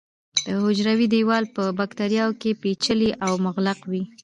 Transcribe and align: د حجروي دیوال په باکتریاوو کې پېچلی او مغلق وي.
د 0.45 0.47
حجروي 0.63 1.07
دیوال 1.13 1.43
په 1.55 1.63
باکتریاوو 1.79 2.37
کې 2.41 2.59
پېچلی 2.61 3.09
او 3.25 3.33
مغلق 3.45 3.79
وي. 3.91 4.03